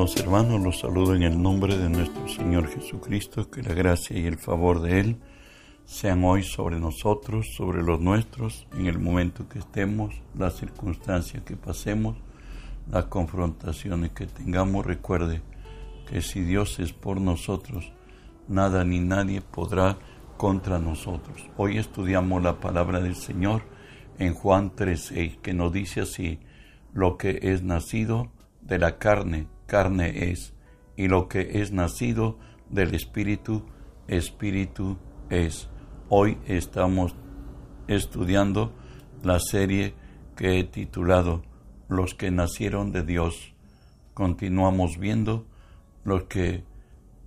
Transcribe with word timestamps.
Amados 0.00 0.16
hermanos, 0.16 0.62
los 0.62 0.78
saludo 0.78 1.14
en 1.14 1.24
el 1.24 1.42
nombre 1.42 1.76
de 1.76 1.90
nuestro 1.90 2.26
Señor 2.26 2.66
Jesucristo, 2.68 3.50
que 3.50 3.62
la 3.62 3.74
gracia 3.74 4.18
y 4.18 4.24
el 4.24 4.38
favor 4.38 4.80
de 4.80 4.98
Él 4.98 5.16
sean 5.84 6.24
hoy 6.24 6.42
sobre 6.42 6.80
nosotros, 6.80 7.48
sobre 7.54 7.82
los 7.82 8.00
nuestros, 8.00 8.66
en 8.78 8.86
el 8.86 8.98
momento 8.98 9.46
que 9.46 9.58
estemos, 9.58 10.14
las 10.34 10.56
circunstancias 10.56 11.42
que 11.42 11.54
pasemos, 11.54 12.16
las 12.90 13.04
confrontaciones 13.04 14.12
que 14.12 14.26
tengamos. 14.26 14.86
Recuerde 14.86 15.42
que 16.08 16.22
si 16.22 16.40
Dios 16.40 16.78
es 16.78 16.94
por 16.94 17.20
nosotros, 17.20 17.92
nada 18.48 18.84
ni 18.84 19.00
nadie 19.00 19.42
podrá 19.42 19.98
contra 20.38 20.78
nosotros. 20.78 21.46
Hoy 21.58 21.76
estudiamos 21.76 22.42
la 22.42 22.58
palabra 22.58 23.02
del 23.02 23.16
Señor 23.16 23.64
en 24.18 24.32
Juan 24.32 24.74
3:6, 24.74 25.36
que 25.42 25.52
nos 25.52 25.74
dice 25.74 26.00
así, 26.00 26.38
lo 26.94 27.18
que 27.18 27.38
es 27.42 27.62
nacido 27.62 28.32
de 28.62 28.78
la 28.78 28.96
carne, 28.96 29.46
carne 29.70 30.32
es, 30.32 30.52
y 30.96 31.06
lo 31.06 31.28
que 31.28 31.60
es 31.62 31.70
nacido 31.70 32.36
del 32.70 32.92
Espíritu, 32.92 33.62
Espíritu 34.08 34.98
es. 35.30 35.68
Hoy 36.08 36.38
estamos 36.46 37.14
estudiando 37.86 38.72
la 39.22 39.38
serie 39.38 39.94
que 40.34 40.58
he 40.58 40.64
titulado 40.64 41.42
Los 41.88 42.14
que 42.14 42.32
nacieron 42.32 42.90
de 42.90 43.04
Dios. 43.04 43.54
Continuamos 44.12 44.98
viendo 44.98 45.46
lo 46.02 46.26
que 46.26 46.64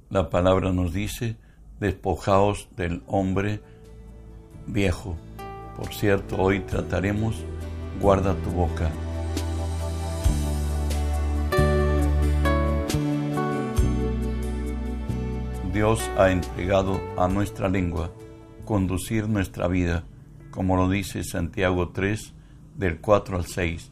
la 0.10 0.30
palabra 0.30 0.74
nos 0.74 0.92
dice, 0.92 1.38
despojaos 1.80 2.68
del 2.76 3.04
hombre 3.08 3.62
viejo. 4.68 5.16
Por 5.78 5.94
cierto, 5.94 6.36
hoy 6.36 6.60
trataremos, 6.60 7.38
guarda 8.02 8.36
tu 8.36 8.50
boca. 8.50 8.92
Dios 15.74 16.08
ha 16.20 16.30
entregado 16.30 17.02
a 17.18 17.28
nuestra 17.28 17.68
lengua 17.68 18.12
conducir 18.64 19.28
nuestra 19.28 19.68
vida, 19.68 20.04
como 20.52 20.78
lo 20.78 20.88
dice 20.88 21.24
Santiago 21.24 21.90
3, 21.90 22.36
del 22.76 23.02
4 23.02 23.38
al 23.38 23.48
6. 23.48 23.92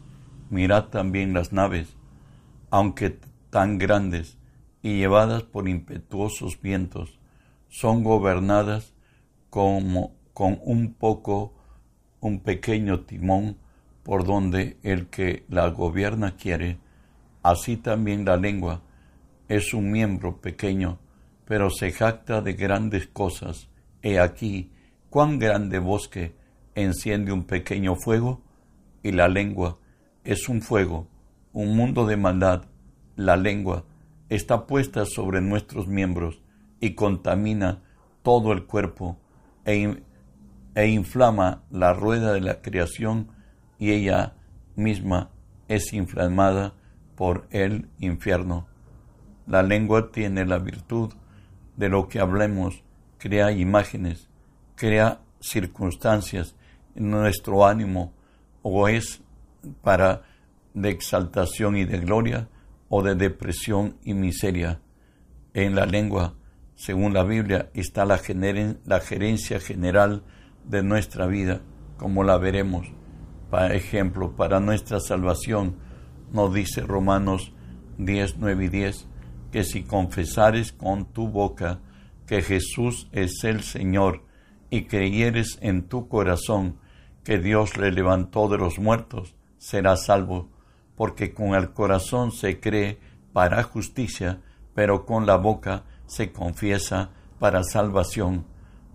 Mirad 0.51 0.89
también 0.89 1.33
las 1.33 1.53
naves, 1.53 1.97
aunque 2.69 3.17
tan 3.49 3.79
grandes 3.79 4.37
y 4.83 4.97
llevadas 4.97 5.41
por 5.41 5.67
impetuosos 5.67 6.61
vientos, 6.61 7.17
son 7.67 8.03
gobernadas 8.03 8.93
como 9.49 10.13
con 10.33 10.59
un 10.63 10.93
poco, 10.93 11.55
un 12.19 12.41
pequeño 12.41 12.99
timón 13.05 13.57
por 14.03 14.23
donde 14.23 14.77
el 14.83 15.07
que 15.07 15.45
la 15.49 15.67
gobierna 15.69 16.35
quiere. 16.35 16.77
Así 17.41 17.75
también 17.75 18.23
la 18.23 18.37
lengua 18.37 18.83
es 19.47 19.73
un 19.73 19.89
miembro 19.89 20.37
pequeño, 20.41 20.99
pero 21.51 21.69
se 21.69 21.91
jacta 21.91 22.41
de 22.41 22.53
grandes 22.53 23.07
cosas 23.07 23.67
He 24.01 24.21
aquí 24.21 24.71
cuán 25.09 25.37
grande 25.37 25.79
bosque 25.79 26.33
enciende 26.75 27.33
un 27.33 27.43
pequeño 27.43 27.97
fuego, 27.97 28.41
y 29.03 29.11
la 29.11 29.27
lengua 29.27 29.77
es 30.23 30.47
un 30.47 30.61
fuego, 30.61 31.09
un 31.51 31.75
mundo 31.75 32.05
de 32.05 32.15
maldad. 32.15 32.67
La 33.17 33.35
lengua 33.35 33.83
está 34.29 34.65
puesta 34.65 35.03
sobre 35.05 35.41
nuestros 35.41 35.87
miembros 35.87 36.41
y 36.79 36.93
contamina 36.95 37.81
todo 38.23 38.53
el 38.53 38.63
cuerpo 38.63 39.19
e, 39.65 40.01
e 40.73 40.87
inflama 40.87 41.63
la 41.69 41.93
rueda 41.93 42.31
de 42.31 42.39
la 42.39 42.61
creación 42.61 43.27
y 43.77 43.91
ella 43.91 44.35
misma 44.77 45.31
es 45.67 45.91
inflamada 45.91 46.75
por 47.17 47.45
el 47.49 47.89
infierno. 47.99 48.67
La 49.47 49.63
lengua 49.63 50.13
tiene 50.13 50.45
la 50.45 50.57
virtud 50.57 51.11
de 51.81 51.89
lo 51.89 52.07
que 52.07 52.19
hablemos 52.19 52.83
crea 53.17 53.51
imágenes, 53.51 54.29
crea 54.75 55.21
circunstancias 55.39 56.55
en 56.93 57.09
nuestro 57.09 57.65
ánimo, 57.65 58.13
o 58.61 58.87
es 58.87 59.23
para 59.81 60.21
de 60.75 60.91
exaltación 60.91 61.75
y 61.77 61.85
de 61.85 61.97
gloria, 61.97 62.49
o 62.87 63.01
de 63.01 63.15
depresión 63.15 63.97
y 64.03 64.13
miseria. 64.13 64.79
En 65.55 65.73
la 65.73 65.87
lengua, 65.87 66.35
según 66.75 67.15
la 67.15 67.23
Biblia, 67.23 67.71
está 67.73 68.05
la, 68.05 68.21
la 68.85 68.99
gerencia 68.99 69.59
general 69.59 70.23
de 70.63 70.83
nuestra 70.83 71.25
vida, 71.25 71.61
como 71.97 72.23
la 72.23 72.37
veremos. 72.37 72.85
Por 73.49 73.71
ejemplo, 73.71 74.35
para 74.35 74.59
nuestra 74.59 74.99
salvación, 74.99 75.77
nos 76.31 76.53
dice 76.53 76.81
Romanos 76.81 77.53
10, 77.97 78.37
9 78.37 78.65
y 78.65 78.69
10, 78.69 79.07
que 79.51 79.63
si 79.63 79.83
confesares 79.83 80.71
con 80.71 81.05
tu 81.05 81.27
boca 81.27 81.79
que 82.25 82.41
Jesús 82.41 83.07
es 83.11 83.43
el 83.43 83.63
Señor 83.63 84.23
y 84.69 84.83
creyeres 84.83 85.57
en 85.61 85.83
tu 85.83 86.07
corazón 86.07 86.77
que 87.23 87.37
Dios 87.37 87.77
le 87.77 87.91
levantó 87.91 88.47
de 88.47 88.57
los 88.57 88.79
muertos, 88.79 89.35
serás 89.57 90.05
salvo, 90.05 90.49
porque 90.95 91.33
con 91.33 91.55
el 91.55 91.71
corazón 91.71 92.31
se 92.31 92.59
cree 92.59 92.99
para 93.33 93.63
justicia, 93.63 94.41
pero 94.73 95.05
con 95.05 95.25
la 95.25 95.35
boca 95.35 95.83
se 96.05 96.31
confiesa 96.31 97.11
para 97.39 97.63
salvación. 97.63 98.45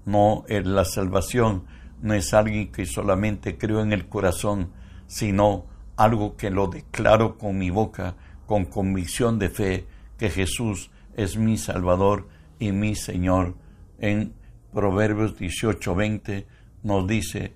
No, 0.05 0.45
en 0.49 0.75
la 0.75 0.85
salvación 0.85 1.65
no 2.01 2.15
es 2.15 2.33
alguien 2.35 2.73
que 2.73 2.87
solamente 2.87 3.59
creo 3.59 3.81
en 3.83 3.93
el 3.93 4.09
corazón, 4.09 4.71
sino 5.07 5.67
algo 5.97 6.37
que 6.37 6.51
lo 6.51 6.69
declaro 6.69 7.39
con 7.39 7.59
mi 7.59 7.71
boca, 7.71 8.17
con 8.47 8.65
convicción 8.65 9.39
de 9.39 9.51
fe, 9.51 9.87
que 10.19 10.31
Jesús 10.31 10.91
es 11.15 11.37
mi 11.37 11.57
Salvador 11.57 12.29
y 12.59 12.73
mi 12.73 12.95
Señor. 12.95 13.55
En 13.99 14.35
Proverbios 14.73 15.39
18:20 15.39 16.47
nos 16.83 17.07
dice, 17.07 17.55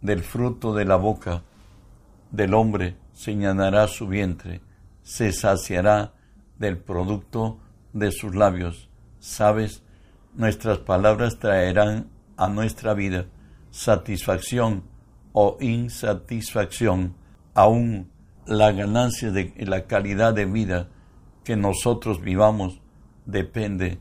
del 0.00 0.22
fruto 0.22 0.74
de 0.74 0.84
la 0.84 0.96
boca 0.96 1.42
del 2.30 2.54
hombre 2.54 2.96
señalará 3.12 3.88
su 3.88 4.06
vientre, 4.06 4.60
se 5.02 5.32
saciará 5.32 6.12
del 6.58 6.78
producto 6.78 7.58
de 7.92 8.12
sus 8.12 8.34
labios. 8.34 8.88
Sabes, 9.18 9.82
nuestras 10.34 10.78
palabras 10.78 11.38
traerán 11.38 12.08
a 12.36 12.48
nuestra 12.48 12.94
vida 12.94 13.26
satisfacción 13.70 14.84
o 15.32 15.56
insatisfacción, 15.60 17.14
aún 17.54 18.10
la 18.46 18.72
ganancia 18.72 19.30
de 19.30 19.54
la 19.66 19.86
calidad 19.86 20.34
de 20.34 20.44
vida 20.44 20.88
que 21.44 21.56
nosotros 21.56 22.20
vivamos 22.20 22.80
depende 23.26 23.98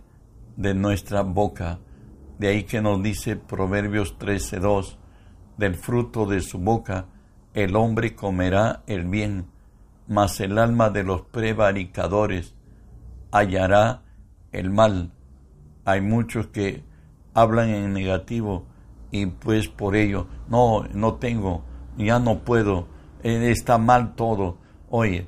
de 0.55 0.73
nuestra 0.73 1.21
boca. 1.21 1.79
De 2.39 2.47
ahí 2.47 2.63
que 2.63 2.81
nos 2.81 3.01
dice 3.03 3.35
Proverbios 3.35 4.17
13:2, 4.17 4.97
del 5.57 5.75
fruto 5.75 6.25
de 6.25 6.41
su 6.41 6.57
boca 6.57 7.07
el 7.53 7.75
hombre 7.75 8.15
comerá 8.15 8.81
el 8.87 9.05
bien, 9.05 9.45
mas 10.07 10.39
el 10.39 10.57
alma 10.57 10.89
de 10.89 11.03
los 11.03 11.21
prevaricadores 11.21 12.55
hallará 13.31 14.01
el 14.51 14.71
mal. 14.71 15.11
Hay 15.85 16.01
muchos 16.01 16.47
que 16.47 16.83
hablan 17.35 17.69
en 17.69 17.93
negativo 17.93 18.65
y 19.11 19.27
pues 19.27 19.67
por 19.67 19.95
ello, 19.95 20.27
no, 20.49 20.83
no 20.93 21.15
tengo, 21.15 21.63
ya 21.95 22.17
no 22.17 22.39
puedo, 22.39 22.87
eh, 23.21 23.51
está 23.51 23.77
mal 23.77 24.15
todo. 24.15 24.57
Oye, 24.89 25.27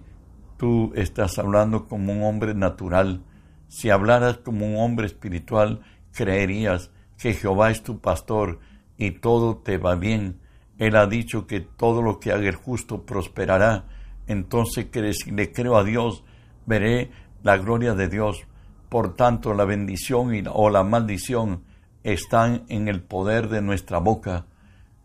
tú 0.58 0.92
estás 0.96 1.38
hablando 1.40 1.88
como 1.88 2.14
un 2.14 2.24
hombre 2.24 2.54
natural, 2.54 3.24
si 3.68 3.90
hablaras 3.90 4.38
como 4.38 4.66
un 4.66 4.78
hombre 4.78 5.07
espiritual, 5.07 5.81
creerías 6.12 6.92
que 7.18 7.34
Jehová 7.34 7.72
es 7.72 7.84
tu 7.84 8.00
pastor 8.00 8.60
y 8.98 9.12
todo 9.12 9.57
te 9.57 9.78
va 9.78 9.96
bien. 9.96 10.40
Él 10.78 10.96
ha 10.96 11.07
dicho 11.07 11.48
que 11.48 11.62
todo 11.62 12.02
lo 12.02 12.19
que 12.19 12.31
haga 12.31 12.48
el 12.48 12.56
justo 12.56 13.06
prosperará. 13.06 13.86
Entonces, 14.28 14.88
si 14.92 15.31
le 15.31 15.52
creo 15.52 15.78
a 15.78 15.84
Dios, 15.84 16.24
veré 16.66 17.12
la 17.44 17.58
gloria 17.58 17.94
de 17.94 18.08
Dios. 18.08 18.46
Por 18.90 19.16
tanto, 19.16 19.54
la 19.54 19.66
bendición 19.66 20.31
o 20.51 20.69
la 20.69 20.84
maldición 20.84 21.63
están 22.04 22.63
en 22.69 22.88
el 22.88 23.01
poder 23.01 23.50
de 23.50 23.62
nuestra 23.62 24.00
boca. 24.00 24.46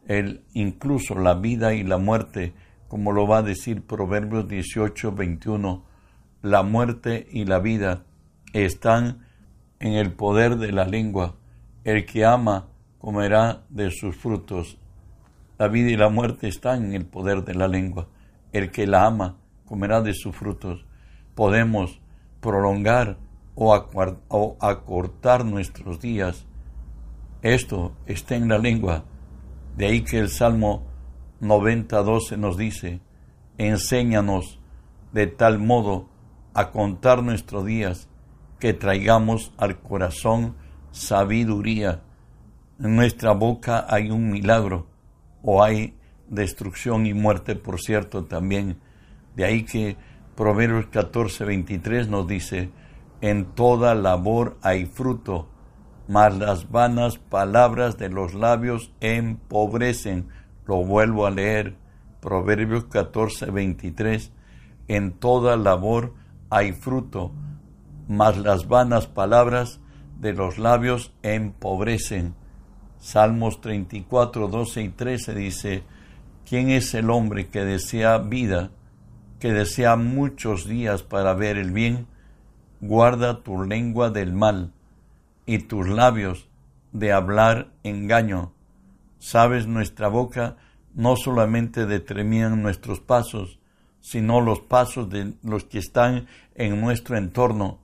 El, 0.06 0.43
incluso 0.55 1.14
la 1.14 1.35
vida 1.35 1.75
y 1.75 1.85
la 1.85 1.99
muerte, 1.99 2.55
como 2.90 3.12
lo 3.12 3.28
va 3.28 3.38
a 3.38 3.42
decir 3.42 3.87
Proverbios 3.87 4.48
18, 4.48 5.12
21, 5.12 5.84
la 6.42 6.64
muerte 6.64 7.28
y 7.31 7.44
la 7.44 7.60
vida 7.60 8.02
están 8.52 9.28
en 9.78 9.92
el 9.92 10.12
poder 10.12 10.56
de 10.56 10.72
la 10.72 10.87
lengua. 10.87 11.37
El 11.84 12.04
que 12.04 12.25
ama 12.25 12.66
comerá 12.98 13.62
de 13.69 13.92
sus 13.92 14.16
frutos. 14.16 14.76
La 15.56 15.69
vida 15.69 15.88
y 15.88 15.96
la 15.96 16.08
muerte 16.08 16.48
están 16.48 16.87
en 16.87 16.94
el 16.94 17.06
poder 17.06 17.44
de 17.44 17.54
la 17.54 17.69
lengua. 17.69 18.08
El 18.52 18.72
que 18.72 18.88
la 18.88 19.06
ama 19.06 19.36
comerá 19.66 20.02
de 20.02 20.12
sus 20.12 20.34
frutos. 20.34 20.84
Podemos 21.36 22.00
prolongar 22.40 23.19
o, 23.54 23.72
acortar 24.60 25.44
nuestros 25.44 26.00
días. 26.00 26.44
Esto 27.43 27.93
está 28.06 28.34
en 28.34 28.48
la 28.48 28.58
lengua. 28.58 29.04
De 29.76 29.86
ahí 29.86 30.02
que 30.02 30.19
el 30.19 30.28
Salmo 30.28 30.89
90.12 31.40 32.37
nos 32.37 32.56
dice, 32.56 33.00
enséñanos 33.58 34.60
de 35.12 35.26
tal 35.26 35.58
modo 35.58 36.08
a 36.54 36.70
contar 36.70 37.22
nuestros 37.22 37.64
días, 37.64 38.08
que 38.58 38.75
traigamos 38.75 39.52
al 39.56 39.81
corazón 39.81 40.54
sabiduría. 40.90 42.02
En 42.78 42.96
nuestra 42.96 43.32
boca 43.32 43.87
hay 43.88 44.10
un 44.10 44.31
milagro, 44.31 44.87
o 45.42 45.62
hay 45.62 45.96
destrucción 46.28 47.06
y 47.06 47.14
muerte, 47.14 47.56
por 47.56 47.81
cierto, 47.81 48.25
también. 48.25 48.78
De 49.34 49.44
ahí 49.44 49.64
que 49.64 49.96
Proverbios 50.36 50.86
14, 50.86 51.44
23 51.44 52.08
nos 52.08 52.26
dice, 52.26 52.70
en 53.20 53.46
toda 53.46 53.94
labor 53.94 54.56
hay 54.62 54.86
fruto, 54.86 55.48
mas 56.08 56.36
las 56.36 56.70
vanas 56.70 57.19
palabras 57.19 57.98
de 57.98 58.08
los 58.08 58.34
labios 58.34 58.93
empobrecen. 59.00 60.28
Lo 60.70 60.84
vuelvo 60.84 61.26
a 61.26 61.32
leer. 61.32 61.75
Proverbios 62.20 62.84
14, 62.84 63.50
23. 63.50 64.31
En 64.87 65.11
toda 65.11 65.56
labor 65.56 66.14
hay 66.49 66.70
fruto, 66.70 67.32
mas 68.06 68.38
las 68.38 68.69
vanas 68.69 69.08
palabras 69.08 69.81
de 70.20 70.32
los 70.32 70.58
labios 70.58 71.12
empobrecen. 71.25 72.37
Salmos 73.00 73.61
34, 73.61 74.46
12 74.46 74.82
y 74.82 74.88
13 74.90 75.34
dice, 75.34 75.82
¿quién 76.49 76.70
es 76.70 76.94
el 76.94 77.11
hombre 77.11 77.49
que 77.49 77.64
desea 77.64 78.19
vida, 78.19 78.70
que 79.40 79.52
desea 79.52 79.96
muchos 79.96 80.69
días 80.69 81.02
para 81.02 81.34
ver 81.34 81.58
el 81.58 81.72
bien? 81.72 82.06
Guarda 82.81 83.43
tu 83.43 83.64
lengua 83.64 84.11
del 84.11 84.34
mal 84.34 84.72
y 85.46 85.58
tus 85.58 85.88
labios 85.88 86.49
de 86.93 87.11
hablar 87.12 87.72
engaño. 87.82 88.52
Sabes, 89.20 89.67
nuestra 89.67 90.08
boca 90.08 90.56
no 90.94 91.14
solamente 91.14 91.84
determinan 91.84 92.62
nuestros 92.62 93.00
pasos, 93.00 93.61
sino 94.00 94.40
los 94.40 94.61
pasos 94.61 95.11
de 95.11 95.34
los 95.43 95.64
que 95.64 95.78
están 95.78 96.26
en 96.55 96.81
nuestro 96.81 97.19
entorno. 97.19 97.78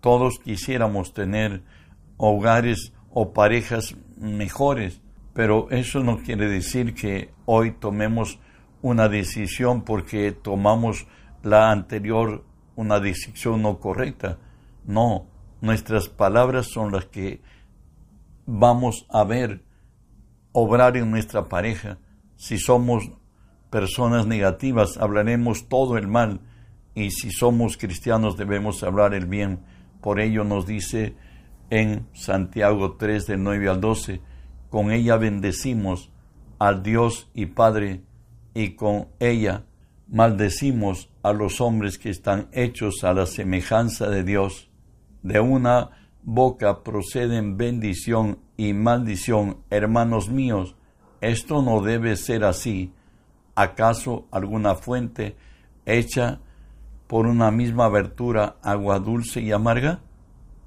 Todos 0.00 0.38
quisiéramos 0.38 1.12
tener 1.12 1.62
hogares 2.16 2.94
o 3.10 3.34
parejas 3.34 3.96
mejores, 4.16 5.02
pero 5.34 5.70
eso 5.70 6.02
no 6.02 6.22
quiere 6.22 6.48
decir 6.48 6.94
que 6.94 7.32
hoy 7.44 7.72
tomemos 7.72 8.40
una 8.80 9.10
decisión 9.10 9.82
porque 9.82 10.32
tomamos 10.32 11.06
la 11.42 11.70
anterior 11.70 12.44
una 12.76 12.98
decisión 12.98 13.60
no 13.60 13.78
correcta. 13.78 14.38
No, 14.86 15.26
nuestras 15.60 16.08
palabras 16.08 16.68
son 16.72 16.92
las 16.92 17.04
que 17.04 17.42
vamos 18.46 19.04
a 19.10 19.24
ver 19.24 19.67
obrar 20.52 20.96
en 20.96 21.10
nuestra 21.10 21.48
pareja. 21.48 21.98
Si 22.36 22.58
somos 22.58 23.10
personas 23.70 24.26
negativas, 24.26 24.96
hablaremos 24.96 25.68
todo 25.68 25.98
el 25.98 26.08
mal, 26.08 26.40
y 26.94 27.10
si 27.10 27.30
somos 27.30 27.76
cristianos 27.76 28.36
debemos 28.36 28.82
hablar 28.82 29.14
el 29.14 29.26
bien. 29.26 29.60
Por 30.00 30.20
ello 30.20 30.44
nos 30.44 30.66
dice 30.66 31.14
en 31.70 32.08
Santiago 32.12 32.96
3 32.96 33.26
del 33.26 33.42
9 33.42 33.68
al 33.68 33.80
12, 33.80 34.20
con 34.70 34.90
ella 34.90 35.16
bendecimos 35.16 36.10
al 36.58 36.82
Dios 36.82 37.30
y 37.34 37.46
Padre, 37.46 38.02
y 38.54 38.70
con 38.74 39.08
ella 39.20 39.64
maldecimos 40.08 41.10
a 41.22 41.32
los 41.32 41.60
hombres 41.60 41.98
que 41.98 42.10
están 42.10 42.48
hechos 42.52 43.04
a 43.04 43.12
la 43.12 43.26
semejanza 43.26 44.08
de 44.08 44.24
Dios. 44.24 44.70
De 45.22 45.40
una 45.40 45.90
boca 46.22 46.82
proceden 46.82 47.56
bendición 47.56 48.40
y 48.58 48.74
maldición, 48.74 49.58
hermanos 49.70 50.30
míos, 50.30 50.74
esto 51.20 51.62
no 51.62 51.80
debe 51.80 52.16
ser 52.16 52.42
así. 52.42 52.92
¿Acaso 53.54 54.26
alguna 54.32 54.74
fuente 54.74 55.36
hecha 55.86 56.40
por 57.06 57.26
una 57.26 57.52
misma 57.52 57.84
abertura 57.84 58.56
agua 58.60 58.98
dulce 58.98 59.40
y 59.40 59.52
amarga? 59.52 60.00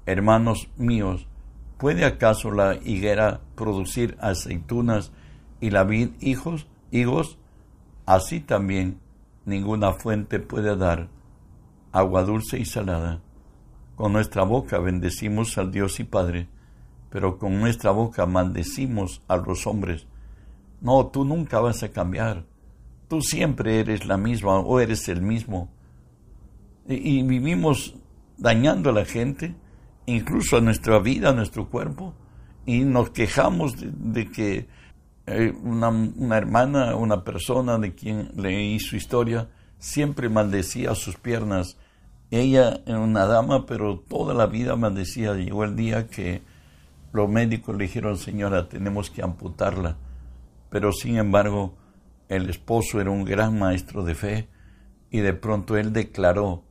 Hermanos 0.06 0.70
míos, 0.78 1.28
¿puede 1.76 2.06
acaso 2.06 2.50
la 2.50 2.76
higuera 2.76 3.42
producir 3.56 4.16
aceitunas 4.20 5.12
y 5.60 5.68
la 5.68 5.84
vid 5.84 6.12
hijos, 6.20 6.66
higos? 6.90 7.38
Así 8.06 8.40
también 8.40 9.00
ninguna 9.44 9.92
fuente 9.92 10.40
puede 10.40 10.76
dar 10.76 11.08
agua 11.92 12.24
dulce 12.24 12.58
y 12.58 12.64
salada. 12.64 13.20
Con 13.96 14.14
nuestra 14.14 14.44
boca 14.44 14.78
bendecimos 14.78 15.58
al 15.58 15.70
Dios 15.70 16.00
y 16.00 16.04
Padre, 16.04 16.48
pero 17.12 17.38
con 17.38 17.60
nuestra 17.60 17.90
boca 17.90 18.24
maldecimos 18.24 19.20
a 19.28 19.36
los 19.36 19.66
hombres. 19.66 20.06
No, 20.80 21.06
tú 21.08 21.26
nunca 21.26 21.60
vas 21.60 21.82
a 21.82 21.92
cambiar. 21.92 22.46
Tú 23.06 23.20
siempre 23.20 23.80
eres 23.80 24.06
la 24.06 24.16
misma 24.16 24.58
o 24.60 24.80
eres 24.80 25.08
el 25.10 25.20
mismo. 25.20 25.68
Y, 26.88 27.22
vivimos 27.22 27.94
dañando 28.38 28.90
a 28.90 28.94
la 28.94 29.04
gente 29.04 29.54
incluso 30.06 30.56
a 30.56 30.62
nuestra 30.62 30.98
vida, 30.98 31.28
a 31.28 31.34
nuestro 31.34 31.68
cuerpo, 31.68 32.14
y 32.66 32.80
nos 32.80 33.10
quejamos 33.10 33.74
de, 33.78 34.30
que 34.30 34.66
eh, 35.26 35.54
una, 35.62 35.90
una, 35.90 36.36
hermana, 36.38 36.96
una 36.96 37.22
persona 37.22 37.78
de 37.78 37.94
quien 37.94 38.32
leí 38.36 38.80
su 38.80 38.96
historia, 38.96 39.48
siempre 39.78 40.28
maldecía 40.28 40.94
sus 40.94 41.16
piernas. 41.16 41.76
Ella 42.30 42.80
era 42.86 42.98
una 42.98 43.26
dama, 43.26 43.66
pero 43.66 44.00
toda 44.00 44.32
la 44.34 44.46
vida 44.46 44.74
maldecía. 44.76 45.34
Llegó 45.34 45.64
el 45.64 45.76
día 45.76 46.08
que 46.08 46.42
los 47.12 47.28
médicos 47.28 47.76
le 47.76 47.84
dijeron, 47.84 48.16
señora, 48.16 48.68
tenemos 48.68 49.10
que 49.10 49.22
amputarla. 49.22 49.96
Pero 50.70 50.92
sin 50.92 51.16
embargo, 51.16 51.76
el 52.28 52.48
esposo 52.48 53.00
era 53.00 53.10
un 53.10 53.24
gran 53.24 53.58
maestro 53.58 54.02
de 54.02 54.14
fe 54.14 54.48
y 55.10 55.20
de 55.20 55.34
pronto 55.34 55.76
él 55.76 55.92
declaró, 55.92 56.64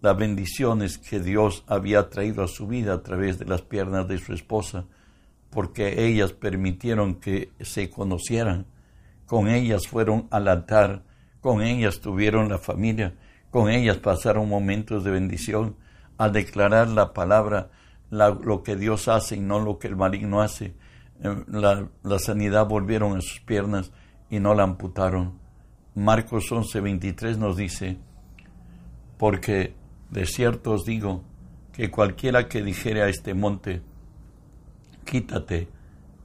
las 0.00 0.16
bendiciones 0.16 0.98
que 0.98 1.20
Dios 1.20 1.64
había 1.66 2.10
traído 2.10 2.44
a 2.44 2.48
su 2.48 2.66
vida 2.66 2.94
a 2.94 3.02
través 3.02 3.38
de 3.38 3.44
las 3.44 3.62
piernas 3.62 4.06
de 4.06 4.18
su 4.18 4.32
esposa, 4.32 4.84
porque 5.50 6.06
ellas 6.06 6.32
permitieron 6.32 7.16
que 7.16 7.50
se 7.60 7.90
conocieran, 7.90 8.66
con 9.24 9.48
ellas 9.48 9.88
fueron 9.88 10.28
al 10.30 10.48
altar, 10.48 11.02
con 11.40 11.62
ellas 11.62 12.00
tuvieron 12.00 12.48
la 12.48 12.58
familia, 12.58 13.14
con 13.50 13.70
ellas 13.70 13.96
pasaron 13.96 14.48
momentos 14.48 15.02
de 15.02 15.10
bendición, 15.10 15.76
al 16.18 16.32
declarar 16.32 16.88
la 16.88 17.12
palabra, 17.12 17.70
lo 18.10 18.62
que 18.62 18.76
Dios 18.76 19.08
hace 19.08 19.36
y 19.36 19.40
no 19.40 19.60
lo 19.60 19.78
que 19.78 19.88
el 19.88 19.96
maligno 19.96 20.40
hace. 20.40 20.74
Eh, 21.22 21.44
la, 21.48 21.88
la 22.02 22.18
sanidad 22.18 22.66
volvieron 22.66 23.16
a 23.16 23.20
sus 23.20 23.40
piernas 23.40 23.92
y 24.30 24.40
no 24.40 24.54
la 24.54 24.64
amputaron. 24.64 25.38
Marcos 25.94 26.50
11:23 26.50 27.38
nos 27.38 27.56
dice, 27.56 27.98
porque 29.18 29.74
de 30.10 30.26
cierto 30.26 30.72
os 30.72 30.84
digo 30.84 31.22
que 31.72 31.90
cualquiera 31.90 32.48
que 32.48 32.62
dijere 32.62 33.02
a 33.02 33.08
este 33.08 33.34
monte, 33.34 33.82
quítate 35.04 35.68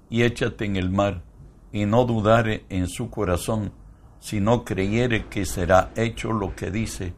y 0.09 0.23
échate 0.23 0.65
en 0.65 0.75
el 0.75 0.89
mar, 0.89 1.23
y 1.71 1.85
no 1.85 2.05
dudare 2.05 2.65
en 2.69 2.87
su 2.87 3.09
corazón, 3.09 3.71
sino 4.19 4.65
creyere 4.65 5.27
que 5.27 5.45
será 5.45 5.91
hecho 5.95 6.33
lo 6.33 6.55
que 6.55 6.69
dice, 6.69 7.13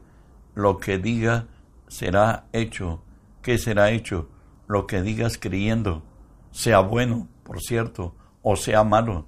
lo 0.54 0.78
que 0.78 1.00
diga 1.00 1.48
será 1.88 2.46
hecho. 2.54 3.04
¿Qué 3.42 3.58
será 3.58 3.92
hecho? 3.92 4.30
Lo 4.68 4.88
que 4.88 5.02
digas 5.02 5.38
creyendo, 5.38 6.04
sea 6.52 6.80
bueno, 6.80 7.28
por 7.44 7.62
cierto, 7.62 8.16
o 8.42 8.56
sea 8.56 8.84
malo. 8.84 9.28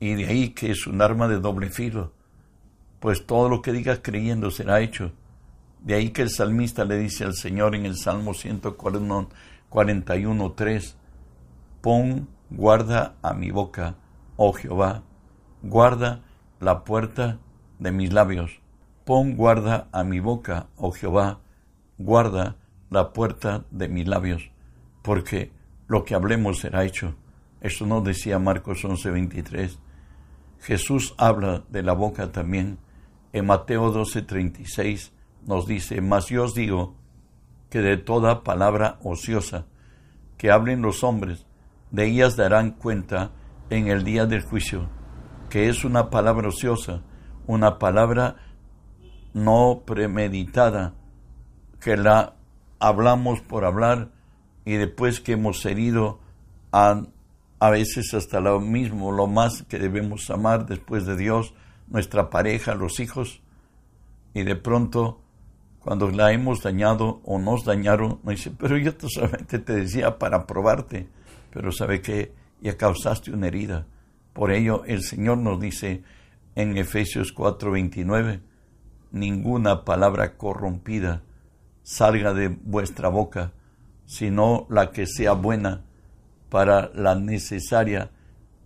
Y 0.00 0.14
de 0.14 0.26
ahí 0.26 0.50
que 0.50 0.70
es 0.70 0.86
un 0.86 1.02
arma 1.02 1.26
de 1.28 1.40
doble 1.40 1.70
filo, 1.70 2.12
pues 3.00 3.26
todo 3.26 3.48
lo 3.48 3.62
que 3.62 3.72
digas 3.72 4.00
creyendo 4.02 4.50
será 4.50 4.80
hecho. 4.80 5.12
De 5.80 5.94
ahí 5.94 6.10
que 6.10 6.22
el 6.22 6.30
salmista 6.30 6.84
le 6.84 6.98
dice 6.98 7.24
al 7.24 7.34
Señor 7.34 7.74
en 7.74 7.86
el 7.86 7.96
Salmo 7.96 8.34
141, 8.34 10.52
3, 10.52 10.96
pon 11.80 12.28
guarda 12.50 13.14
a 13.22 13.34
mi 13.34 13.50
boca, 13.50 13.96
oh 14.36 14.52
Jehová, 14.52 15.02
guarda 15.62 16.22
la 16.60 16.84
puerta 16.84 17.38
de 17.78 17.92
mis 17.92 18.12
labios. 18.12 18.60
Pon 19.04 19.36
guarda 19.36 19.88
a 19.92 20.04
mi 20.04 20.20
boca, 20.20 20.66
oh 20.76 20.92
Jehová, 20.92 21.40
guarda 21.98 22.56
la 22.90 23.12
puerta 23.12 23.64
de 23.70 23.88
mis 23.88 24.06
labios, 24.06 24.50
porque 25.02 25.52
lo 25.86 26.04
que 26.04 26.14
hablemos 26.14 26.58
será 26.58 26.84
hecho. 26.84 27.14
Esto 27.60 27.86
no 27.86 28.00
decía 28.00 28.38
Marcos 28.38 28.84
11:23. 28.84 29.78
Jesús 30.60 31.14
habla 31.18 31.64
de 31.68 31.82
la 31.82 31.92
boca 31.92 32.32
también. 32.32 32.78
En 33.32 33.46
Mateo 33.46 33.92
12:36 33.92 35.12
nos 35.46 35.66
dice, 35.66 36.00
mas 36.00 36.26
yo 36.26 36.44
os 36.44 36.54
digo 36.54 36.94
que 37.70 37.80
de 37.80 37.96
toda 37.96 38.42
palabra 38.42 38.98
ociosa 39.02 39.66
que 40.36 40.50
hablen 40.50 40.82
los 40.82 41.02
hombres, 41.02 41.46
de 41.90 42.06
ellas 42.06 42.36
darán 42.36 42.70
cuenta 42.72 43.32
en 43.70 43.88
el 43.88 44.04
día 44.04 44.26
del 44.26 44.42
juicio, 44.42 44.88
que 45.50 45.68
es 45.68 45.84
una 45.84 46.10
palabra 46.10 46.48
ociosa, 46.48 47.02
una 47.46 47.78
palabra 47.78 48.36
no 49.34 49.82
premeditada, 49.84 50.94
que 51.80 51.96
la 51.96 52.37
hablamos 52.78 53.40
por 53.40 53.64
hablar 53.64 54.10
y 54.64 54.74
después 54.74 55.20
que 55.20 55.32
hemos 55.32 55.64
herido 55.64 56.20
a, 56.72 57.02
a 57.58 57.70
veces 57.70 58.12
hasta 58.14 58.40
lo 58.40 58.60
mismo, 58.60 59.12
lo 59.12 59.26
más 59.26 59.62
que 59.62 59.78
debemos 59.78 60.30
amar 60.30 60.66
después 60.66 61.06
de 61.06 61.16
Dios, 61.16 61.54
nuestra 61.88 62.30
pareja, 62.30 62.74
los 62.74 63.00
hijos, 63.00 63.40
y 64.34 64.42
de 64.42 64.56
pronto 64.56 65.20
cuando 65.80 66.10
la 66.10 66.32
hemos 66.32 66.62
dañado 66.62 67.20
o 67.24 67.38
nos 67.38 67.64
dañaron, 67.64 68.20
nos 68.22 68.34
dice, 68.34 68.50
pero 68.50 68.76
yo 68.76 68.92
solamente 69.08 69.58
te 69.58 69.72
decía 69.74 70.18
para 70.18 70.46
probarte, 70.46 71.08
pero 71.50 71.72
sabe 71.72 72.02
que 72.02 72.34
ya 72.60 72.76
causaste 72.76 73.32
una 73.32 73.46
herida. 73.46 73.86
Por 74.32 74.52
ello 74.52 74.84
el 74.84 75.02
Señor 75.02 75.38
nos 75.38 75.58
dice 75.60 76.02
en 76.54 76.76
Efesios 76.76 77.34
4:29, 77.34 78.40
ninguna 79.12 79.84
palabra 79.84 80.36
corrompida 80.36 81.22
salga 81.88 82.34
de 82.34 82.48
vuestra 82.48 83.08
boca, 83.08 83.52
sino 84.04 84.66
la 84.68 84.90
que 84.90 85.06
sea 85.06 85.32
buena 85.32 85.86
para 86.50 86.90
la 86.94 87.14
necesaria 87.14 88.10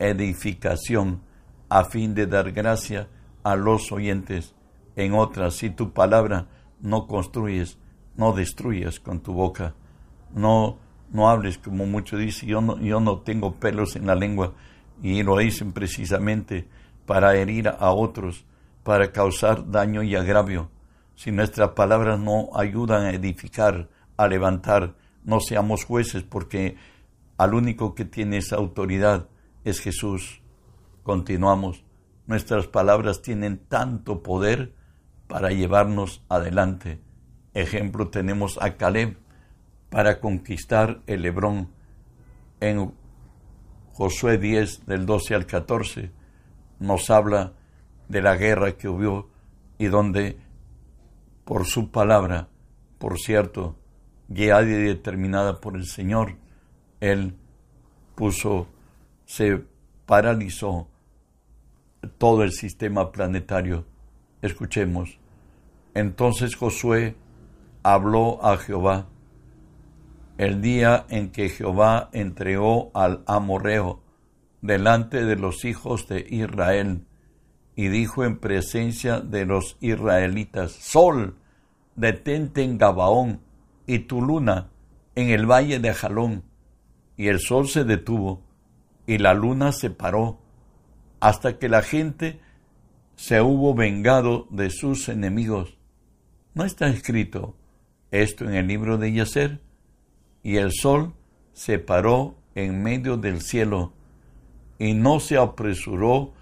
edificación 0.00 1.22
a 1.68 1.84
fin 1.84 2.16
de 2.16 2.26
dar 2.26 2.50
gracia 2.50 3.06
a 3.44 3.54
los 3.54 3.92
oyentes. 3.92 4.56
En 4.96 5.14
otras, 5.14 5.54
si 5.54 5.70
tu 5.70 5.92
palabra 5.92 6.48
no 6.80 7.06
construyes, 7.06 7.78
no 8.16 8.32
destruyes 8.32 8.98
con 8.98 9.20
tu 9.20 9.34
boca, 9.34 9.76
no, 10.34 10.78
no 11.12 11.30
hables 11.30 11.58
como 11.58 11.86
muchos 11.86 12.18
dicen, 12.18 12.48
yo 12.48 12.60
no, 12.60 12.80
yo 12.80 12.98
no 12.98 13.20
tengo 13.20 13.54
pelos 13.54 13.94
en 13.94 14.08
la 14.08 14.16
lengua, 14.16 14.52
y 15.00 15.22
lo 15.22 15.38
dicen 15.38 15.72
precisamente 15.72 16.66
para 17.06 17.36
herir 17.36 17.68
a 17.68 17.92
otros, 17.92 18.44
para 18.82 19.12
causar 19.12 19.70
daño 19.70 20.02
y 20.02 20.16
agravio. 20.16 20.70
Si 21.14 21.30
nuestras 21.30 21.70
palabras 21.70 22.18
no 22.18 22.50
ayudan 22.54 23.06
a 23.06 23.10
edificar, 23.10 23.88
a 24.16 24.28
levantar, 24.28 24.94
no 25.24 25.40
seamos 25.40 25.84
jueces, 25.84 26.22
porque 26.22 26.76
al 27.36 27.54
único 27.54 27.94
que 27.94 28.04
tiene 28.04 28.38
esa 28.38 28.56
autoridad 28.56 29.28
es 29.64 29.80
Jesús. 29.80 30.42
Continuamos. 31.02 31.84
Nuestras 32.26 32.66
palabras 32.66 33.22
tienen 33.22 33.58
tanto 33.58 34.22
poder 34.22 34.74
para 35.26 35.50
llevarnos 35.50 36.24
adelante. 36.28 37.00
Ejemplo 37.54 38.08
tenemos 38.08 38.58
a 38.60 38.76
Caleb 38.76 39.18
para 39.90 40.20
conquistar 40.20 41.02
el 41.06 41.24
Hebrón. 41.24 41.68
En 42.60 42.92
Josué 43.92 44.38
10 44.38 44.86
del 44.86 45.04
12 45.04 45.34
al 45.34 45.46
14 45.46 46.10
nos 46.78 47.10
habla 47.10 47.52
de 48.08 48.22
la 48.22 48.36
guerra 48.36 48.72
que 48.72 48.88
hubo 48.88 49.30
y 49.78 49.86
donde 49.86 50.38
por 51.44 51.66
su 51.66 51.90
palabra, 51.90 52.48
por 52.98 53.18
cierto, 53.18 53.76
guiada 54.28 54.62
y 54.62 54.72
determinada 54.72 55.60
por 55.60 55.76
el 55.76 55.86
Señor, 55.86 56.36
Él 57.00 57.36
puso, 58.14 58.68
se 59.24 59.62
paralizó 60.06 60.88
todo 62.18 62.42
el 62.42 62.52
sistema 62.52 63.12
planetario. 63.12 63.84
Escuchemos. 64.40 65.18
Entonces 65.94 66.56
Josué 66.56 67.16
habló 67.82 68.44
a 68.44 68.56
Jehová 68.56 69.08
el 70.38 70.60
día 70.60 71.06
en 71.08 71.30
que 71.30 71.48
Jehová 71.48 72.08
entregó 72.12 72.90
al 72.94 73.22
amorreo 73.26 74.02
delante 74.60 75.24
de 75.24 75.36
los 75.36 75.64
hijos 75.64 76.08
de 76.08 76.26
Israel 76.28 77.04
y 77.82 77.88
dijo 77.88 78.22
en 78.22 78.38
presencia 78.38 79.18
de 79.18 79.44
los 79.44 79.76
israelitas, 79.80 80.70
Sol, 80.70 81.34
detente 81.96 82.62
en 82.62 82.78
Gabaón 82.78 83.40
y 83.88 83.98
tu 83.98 84.22
luna 84.22 84.70
en 85.16 85.30
el 85.30 85.50
valle 85.50 85.80
de 85.80 85.92
Jalón. 85.92 86.44
Y 87.16 87.26
el 87.26 87.40
sol 87.40 87.66
se 87.66 87.82
detuvo 87.82 88.40
y 89.04 89.18
la 89.18 89.34
luna 89.34 89.72
se 89.72 89.90
paró 89.90 90.38
hasta 91.18 91.58
que 91.58 91.68
la 91.68 91.82
gente 91.82 92.38
se 93.16 93.40
hubo 93.40 93.74
vengado 93.74 94.46
de 94.50 94.70
sus 94.70 95.08
enemigos. 95.08 95.76
¿No 96.54 96.64
está 96.64 96.86
escrito 96.86 97.56
esto 98.12 98.44
en 98.44 98.54
el 98.54 98.68
libro 98.68 98.96
de 98.96 99.12
Yacer? 99.12 99.60
Y 100.44 100.58
el 100.58 100.70
sol 100.70 101.14
se 101.52 101.80
paró 101.80 102.36
en 102.54 102.80
medio 102.80 103.16
del 103.16 103.40
cielo 103.40 103.92
y 104.78 104.94
no 104.94 105.18
se 105.18 105.36
apresuró 105.36 106.34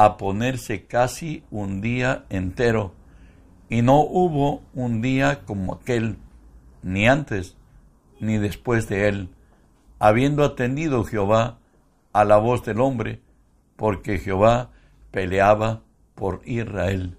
a 0.00 0.16
ponerse 0.16 0.86
casi 0.86 1.42
un 1.50 1.80
día 1.80 2.24
entero, 2.30 2.94
y 3.68 3.82
no 3.82 4.00
hubo 4.00 4.62
un 4.72 5.02
día 5.02 5.40
como 5.44 5.74
aquel, 5.74 6.18
ni 6.84 7.08
antes 7.08 7.56
ni 8.20 8.38
después 8.38 8.88
de 8.88 9.08
él, 9.08 9.28
habiendo 9.98 10.44
atendido 10.44 11.02
Jehová 11.02 11.58
a 12.12 12.24
la 12.24 12.36
voz 12.36 12.64
del 12.64 12.80
hombre, 12.80 13.22
porque 13.74 14.18
Jehová 14.18 14.70
peleaba 15.10 15.82
por 16.14 16.42
Israel. 16.44 17.18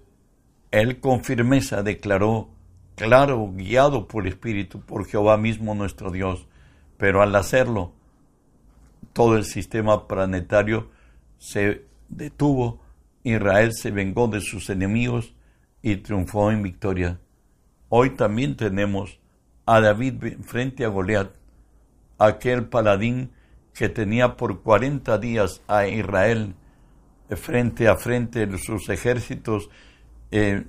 Él 0.70 1.00
con 1.00 1.22
firmeza 1.22 1.82
declaró, 1.82 2.48
claro, 2.96 3.46
guiado 3.52 4.08
por 4.08 4.22
el 4.22 4.32
Espíritu, 4.32 4.80
por 4.80 5.04
Jehová 5.04 5.36
mismo 5.36 5.74
nuestro 5.74 6.10
Dios, 6.10 6.48
pero 6.96 7.20
al 7.20 7.36
hacerlo, 7.36 7.92
todo 9.12 9.36
el 9.36 9.44
sistema 9.44 10.08
planetario 10.08 10.88
se 11.36 11.89
detuvo, 12.10 12.82
Israel 13.24 13.72
se 13.72 13.90
vengó 13.90 14.28
de 14.28 14.40
sus 14.40 14.68
enemigos 14.68 15.34
y 15.82 15.96
triunfó 15.96 16.50
en 16.50 16.62
victoria. 16.62 17.18
Hoy 17.88 18.10
también 18.10 18.56
tenemos 18.56 19.18
a 19.64 19.80
David 19.80 20.38
frente 20.42 20.84
a 20.84 20.88
Goliat, 20.88 21.30
aquel 22.18 22.66
paladín 22.66 23.30
que 23.72 23.88
tenía 23.88 24.36
por 24.36 24.62
cuarenta 24.62 25.16
días 25.16 25.62
a 25.66 25.86
Israel 25.86 26.54
frente 27.36 27.88
a 27.88 27.96
frente 27.96 28.46
sus 28.58 28.88
ejércitos, 28.88 29.70
eh, 30.30 30.64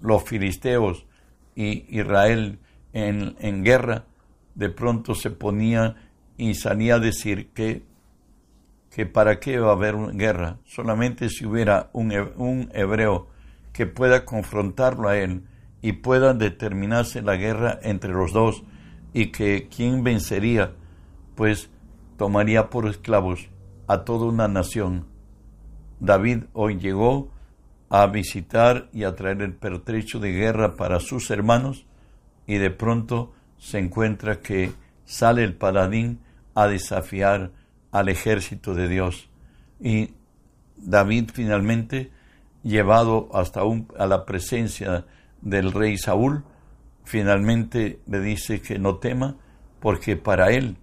los 0.00 0.24
filisteos 0.24 1.06
y 1.54 1.84
Israel 1.98 2.58
en, 2.92 3.36
en 3.38 3.62
guerra, 3.62 4.06
de 4.54 4.70
pronto 4.70 5.14
se 5.14 5.30
ponía 5.30 5.96
y 6.36 6.54
salía 6.54 6.96
a 6.96 6.98
decir 6.98 7.50
que, 7.50 7.82
que 8.92 9.06
para 9.06 9.40
qué 9.40 9.58
va 9.58 9.70
a 9.70 9.72
haber 9.72 9.94
una 9.94 10.12
guerra, 10.12 10.58
solamente 10.64 11.30
si 11.30 11.46
hubiera 11.46 11.88
un, 11.94 12.12
un 12.36 12.70
hebreo 12.74 13.28
que 13.72 13.86
pueda 13.86 14.26
confrontarlo 14.26 15.08
a 15.08 15.16
él 15.16 15.44
y 15.80 15.92
pueda 15.92 16.34
determinarse 16.34 17.22
la 17.22 17.36
guerra 17.36 17.78
entre 17.82 18.12
los 18.12 18.32
dos 18.32 18.64
y 19.14 19.32
que 19.32 19.68
quien 19.74 20.04
vencería, 20.04 20.72
pues 21.34 21.70
tomaría 22.18 22.68
por 22.68 22.86
esclavos 22.86 23.48
a 23.86 24.04
toda 24.04 24.26
una 24.26 24.46
nación. 24.46 25.06
David 25.98 26.44
hoy 26.52 26.78
llegó 26.78 27.30
a 27.88 28.06
visitar 28.06 28.90
y 28.92 29.04
a 29.04 29.14
traer 29.14 29.40
el 29.40 29.54
pertrecho 29.54 30.20
de 30.20 30.32
guerra 30.32 30.76
para 30.76 31.00
sus 31.00 31.30
hermanos 31.30 31.86
y 32.46 32.58
de 32.58 32.70
pronto 32.70 33.32
se 33.56 33.78
encuentra 33.78 34.40
que 34.40 34.72
sale 35.06 35.44
el 35.44 35.54
paladín 35.54 36.20
a 36.54 36.66
desafiar 36.66 37.52
al 37.92 38.08
ejército 38.08 38.74
de 38.74 38.88
Dios. 38.88 39.28
Y 39.80 40.10
David 40.76 41.30
finalmente, 41.32 42.10
llevado 42.64 43.28
hasta 43.32 43.62
un, 43.64 43.86
a 43.96 44.06
la 44.06 44.26
presencia 44.26 45.04
del 45.40 45.72
rey 45.72 45.96
Saúl, 45.98 46.44
finalmente 47.04 48.00
le 48.06 48.20
dice 48.20 48.60
que 48.60 48.78
no 48.78 48.96
tema, 48.96 49.36
porque 49.78 50.16
para 50.16 50.50
él, 50.50 50.76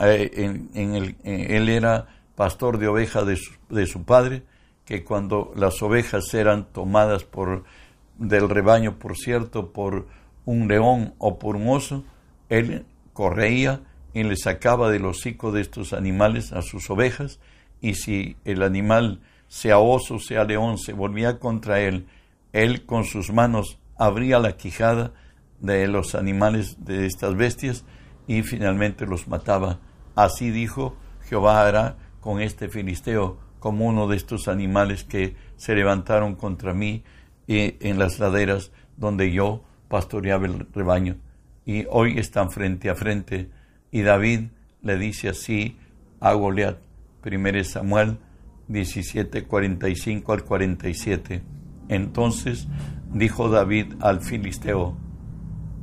eh, 0.00 0.30
en, 0.74 0.94
el, 0.94 1.16
eh, 1.22 1.56
él 1.56 1.68
era 1.68 2.06
pastor 2.34 2.78
de 2.78 2.88
ovejas 2.88 3.26
de 3.26 3.38
de 3.68 3.86
su 3.86 4.04
padre, 4.04 4.42
que 4.84 5.04
cuando 5.04 5.52
las 5.56 5.82
ovejas 5.82 6.32
eran 6.34 6.66
tomadas 6.72 7.24
por 7.24 7.64
del 8.18 8.48
rebaño, 8.48 8.98
por 8.98 9.16
cierto, 9.16 9.72
por 9.72 10.06
un 10.44 10.68
león 10.68 11.14
o 11.18 11.38
por 11.38 11.56
un 11.56 11.68
oso, 11.68 12.04
él 12.48 12.86
corría 13.12 13.80
y 14.16 14.22
le 14.22 14.34
sacaba 14.38 14.88
del 14.90 15.04
hocico 15.04 15.52
de 15.52 15.60
estos 15.60 15.92
animales 15.92 16.54
a 16.54 16.62
sus 16.62 16.88
ovejas, 16.88 17.38
y 17.82 17.96
si 17.96 18.38
el 18.46 18.62
animal, 18.62 19.20
sea 19.46 19.78
oso, 19.78 20.18
sea 20.18 20.44
león, 20.44 20.78
se 20.78 20.94
volvía 20.94 21.38
contra 21.38 21.80
él, 21.80 22.06
él 22.54 22.86
con 22.86 23.04
sus 23.04 23.30
manos 23.30 23.78
abría 23.98 24.38
la 24.38 24.56
quijada 24.56 25.12
de 25.60 25.86
los 25.86 26.14
animales 26.14 26.82
de 26.82 27.04
estas 27.04 27.36
bestias 27.36 27.84
y 28.26 28.40
finalmente 28.40 29.04
los 29.04 29.28
mataba. 29.28 29.80
Así 30.14 30.50
dijo 30.50 30.96
Jehová 31.28 31.68
hará 31.68 31.98
con 32.22 32.40
este 32.40 32.70
filisteo 32.70 33.38
como 33.58 33.84
uno 33.84 34.08
de 34.08 34.16
estos 34.16 34.48
animales 34.48 35.04
que 35.04 35.36
se 35.56 35.74
levantaron 35.74 36.36
contra 36.36 36.72
mí 36.72 37.04
en 37.48 37.98
las 37.98 38.18
laderas 38.18 38.72
donde 38.96 39.30
yo 39.30 39.62
pastoreaba 39.88 40.46
el 40.46 40.66
rebaño. 40.72 41.16
Y 41.66 41.84
hoy 41.90 42.18
están 42.18 42.50
frente 42.50 42.88
a 42.88 42.94
frente. 42.94 43.50
Y 43.96 44.02
David 44.02 44.48
le 44.82 44.98
dice 44.98 45.30
así 45.30 45.78
a 46.20 46.34
Goliat, 46.34 46.76
1 47.24 47.64
Samuel 47.64 48.18
17, 48.68 49.44
45 49.44 50.32
al 50.34 50.44
47. 50.44 51.42
Entonces 51.88 52.68
dijo 53.10 53.48
David 53.48 53.94
al 54.00 54.20
filisteo, 54.20 54.98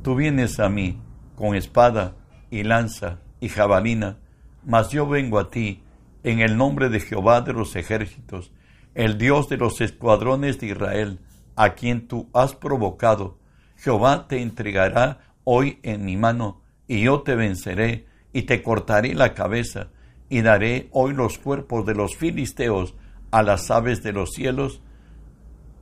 Tú 0.04 0.14
vienes 0.14 0.60
a 0.60 0.68
mí 0.68 1.02
con 1.34 1.56
espada 1.56 2.14
y 2.52 2.62
lanza 2.62 3.18
y 3.40 3.48
jabalina, 3.48 4.18
mas 4.64 4.90
yo 4.90 5.08
vengo 5.08 5.40
a 5.40 5.50
ti 5.50 5.82
en 6.22 6.38
el 6.38 6.56
nombre 6.56 6.90
de 6.90 7.00
Jehová 7.00 7.40
de 7.40 7.52
los 7.52 7.74
ejércitos, 7.74 8.52
el 8.94 9.18
Dios 9.18 9.48
de 9.48 9.56
los 9.56 9.80
escuadrones 9.80 10.60
de 10.60 10.68
Israel, 10.68 11.18
a 11.56 11.70
quien 11.70 12.06
tú 12.06 12.28
has 12.32 12.54
provocado. 12.54 13.40
Jehová 13.76 14.28
te 14.28 14.40
entregará 14.40 15.18
hoy 15.42 15.80
en 15.82 16.04
mi 16.04 16.16
mano, 16.16 16.62
y 16.86 17.02
yo 17.02 17.22
te 17.22 17.34
venceré, 17.34 18.06
y 18.32 18.42
te 18.42 18.62
cortaré 18.62 19.14
la 19.14 19.34
cabeza, 19.34 19.88
y 20.28 20.42
daré 20.42 20.88
hoy 20.92 21.14
los 21.14 21.38
cuerpos 21.38 21.86
de 21.86 21.94
los 21.94 22.16
filisteos 22.16 22.94
a 23.30 23.42
las 23.42 23.70
aves 23.70 24.02
de 24.02 24.12
los 24.12 24.32
cielos, 24.32 24.80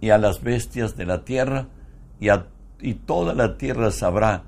y 0.01 0.11
a 0.11 0.19
las 0.19 0.43
bestias 0.43 0.97
de 0.97 1.07
la 1.07 1.25
tierra, 1.25 1.69
y, 2.21 2.29
y 2.81 2.95
toda 2.95 3.35
la 3.35 3.57
tierra 3.57 3.91
sabrá 3.91 4.45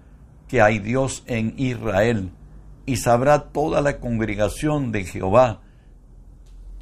que 0.48 0.60
hay 0.60 0.78
Dios 0.78 1.22
en 1.26 1.54
Israel, 1.56 2.30
y 2.86 2.96
sabrá 2.96 3.44
toda 3.44 3.80
la 3.80 3.98
congregación 3.98 4.92
de 4.92 5.04
Jehová, 5.04 5.60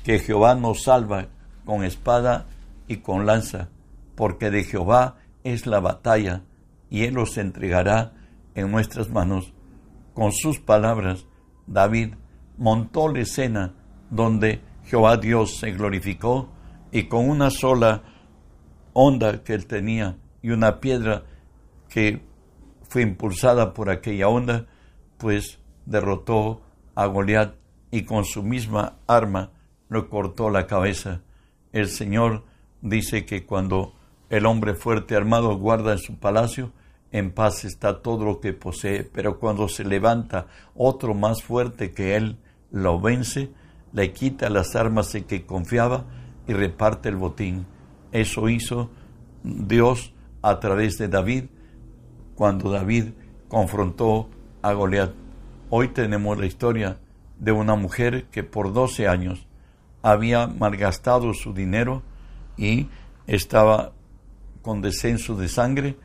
que 0.05 0.19
Jehová 0.19 0.55
nos 0.55 0.83
salva 0.83 1.29
con 1.65 1.85
espada 1.85 2.47
y 2.89 2.97
con 2.99 3.25
lanza, 3.25 3.69
porque 4.17 4.51
de 4.51 4.65
Jehová 4.65 5.17
es 5.45 5.67
la 5.67 5.81
batalla, 5.81 6.43
y 6.91 7.05
él 7.05 7.15
los 7.15 7.39
entregará 7.39 8.13
en 8.55 8.71
nuestras 8.71 9.09
manos. 9.09 9.53
Con 10.15 10.33
sus 10.33 10.59
palabras, 10.59 11.27
David 11.67 12.15
montó 12.59 13.09
la 13.09 13.21
escena 13.21 13.75
donde 14.11 14.61
Jehová 14.85 15.17
Dios 15.17 15.57
se 15.59 15.73
glorificó 15.73 16.51
y 16.91 17.05
con 17.05 17.29
una 17.29 17.51
sola 17.51 18.03
onda 18.93 19.43
que 19.43 19.55
él 19.55 19.67
tenía 19.67 20.19
y 20.43 20.51
una 20.51 20.81
piedra 20.81 21.25
que 21.89 22.23
fue 22.89 23.03
impulsada 23.03 23.73
por 23.73 23.89
aquella 23.89 24.29
onda, 24.29 24.67
pues 25.17 25.59
derrotó 25.87 26.63
a 26.95 27.07
Goliat 27.07 27.55
y 27.91 28.03
con 28.05 28.25
su 28.25 28.43
misma 28.43 28.99
arma 29.07 29.51
le 29.89 30.07
cortó 30.09 30.51
la 30.51 30.67
cabeza. 30.67 31.23
El 31.73 31.89
Señor 31.89 32.45
dice 32.83 33.25
que 33.25 33.47
cuando 33.47 33.95
el 34.29 34.47
hombre 34.47 34.75
fuerte 34.75 35.17
armado 35.17 35.57
guarda 35.57 35.93
en 35.93 35.99
su 35.99 36.19
palacio, 36.19 36.73
en 37.13 37.31
paz 37.31 37.65
está 37.65 38.01
todo 38.01 38.25
lo 38.25 38.41
que 38.41 38.55
posee, 38.55 39.05
pero 39.05 39.39
cuando 39.39 39.69
se 39.69 39.85
levanta 39.85 40.47
otro 40.75 41.15
más 41.15 41.43
fuerte 41.43 41.93
que 41.93 42.17
él, 42.17 42.39
lo 42.71 42.99
vence, 43.01 43.51
le 43.93 44.13
quita 44.13 44.49
las 44.49 44.75
armas 44.75 45.15
en 45.15 45.25
que 45.25 45.45
confiaba 45.45 46.07
y 46.49 46.55
reparte 46.55 47.11
el 47.11 47.17
botín. 47.17 47.67
Eso 48.13 48.49
hizo 48.49 48.91
Dios 49.45 50.15
a 50.41 50.59
través 50.59 50.97
de 50.97 51.09
David 51.09 51.45
cuando 52.35 52.71
David 52.71 53.11
confrontó 53.47 54.31
a 54.63 54.73
Goliat. 54.73 55.13
Hoy 55.69 55.89
tenemos 55.89 56.39
la 56.39 56.47
historia 56.47 56.97
de 57.39 57.53
una 57.53 57.75
mujer 57.75 58.25
que 58.31 58.43
por 58.43 58.73
12 58.73 59.07
años 59.07 59.47
había 60.03 60.47
malgastado 60.47 61.35
su 61.35 61.53
dinero 61.53 62.03
y 62.57 62.89
estaba 63.27 63.93
con 64.63 64.81
descenso 64.81 65.37
de 65.37 65.49
sangre 65.49 65.97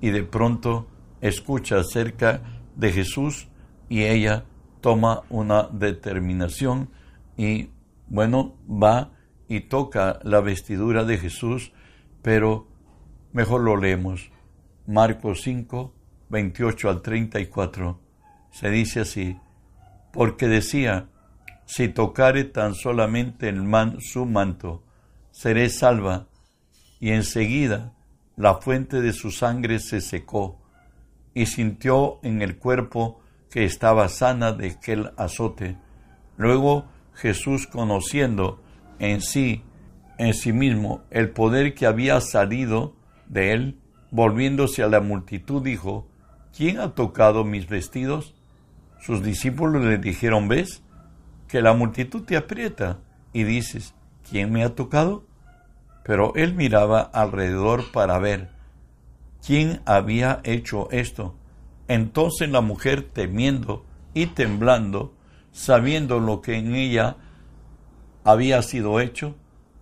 y 0.00 0.10
de 0.10 0.22
pronto 0.22 0.86
escucha 1.20 1.78
acerca 1.78 2.42
de 2.76 2.92
Jesús 2.92 3.48
y 3.88 4.04
ella 4.04 4.44
toma 4.80 5.22
una 5.30 5.68
determinación 5.72 6.90
y 7.36 7.70
bueno, 8.06 8.56
va 8.68 9.12
y 9.48 9.60
toca 9.60 10.18
la 10.22 10.40
vestidura 10.40 11.04
de 11.04 11.18
Jesús, 11.18 11.72
pero 12.22 12.68
mejor 13.32 13.62
lo 13.62 13.76
leemos. 13.76 14.30
Marcos 14.86 15.40
5, 15.42 15.94
28 16.28 16.90
al 16.90 17.02
34. 17.02 18.00
Se 18.50 18.70
dice 18.70 19.00
así, 19.00 19.38
porque 20.12 20.48
decía, 20.48 21.08
si 21.64 21.88
tocare 21.88 22.44
tan 22.44 22.74
solamente 22.74 23.48
el 23.48 23.62
man, 23.62 23.96
su 24.00 24.26
manto, 24.26 24.84
seré 25.30 25.70
salva. 25.70 26.28
Y 27.00 27.10
enseguida 27.10 27.93
la 28.36 28.56
fuente 28.56 29.00
de 29.00 29.12
su 29.12 29.30
sangre 29.30 29.78
se 29.78 30.00
secó, 30.00 30.58
y 31.34 31.46
sintió 31.46 32.20
en 32.22 32.42
el 32.42 32.58
cuerpo 32.58 33.20
que 33.50 33.64
estaba 33.64 34.08
sana 34.08 34.52
de 34.52 34.70
aquel 34.70 35.12
azote. 35.16 35.76
Luego 36.36 36.86
Jesús, 37.14 37.66
conociendo 37.66 38.62
en 38.98 39.20
sí, 39.20 39.62
en 40.18 40.34
sí 40.34 40.52
mismo, 40.52 41.02
el 41.10 41.30
poder 41.30 41.74
que 41.74 41.86
había 41.86 42.20
salido 42.20 42.94
de 43.28 43.52
él, 43.52 43.78
volviéndose 44.10 44.82
a 44.82 44.88
la 44.88 45.00
multitud, 45.00 45.62
dijo, 45.62 46.08
¿quién 46.56 46.78
ha 46.78 46.94
tocado 46.94 47.44
mis 47.44 47.68
vestidos? 47.68 48.34
Sus 49.00 49.22
discípulos 49.22 49.84
le 49.84 49.98
dijeron, 49.98 50.48
¿ves? 50.48 50.82
Que 51.48 51.60
la 51.60 51.74
multitud 51.74 52.22
te 52.22 52.36
aprieta 52.36 53.00
y 53.32 53.44
dices, 53.44 53.94
¿quién 54.28 54.52
me 54.52 54.64
ha 54.64 54.74
tocado? 54.74 55.24
Pero 56.04 56.32
él 56.36 56.54
miraba 56.54 57.00
alrededor 57.00 57.90
para 57.90 58.18
ver 58.18 58.50
quién 59.44 59.80
había 59.86 60.40
hecho 60.44 60.88
esto. 60.92 61.34
Entonces 61.88 62.48
la 62.50 62.60
mujer, 62.60 63.10
temiendo 63.12 63.84
y 64.12 64.26
temblando, 64.26 65.14
sabiendo 65.50 66.20
lo 66.20 66.40
que 66.40 66.56
en 66.56 66.74
ella 66.74 67.16
había 68.22 68.62
sido 68.62 69.00
hecho, 69.00 69.34